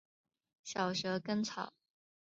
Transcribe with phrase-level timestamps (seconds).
[0.63, 1.71] 小蛇根草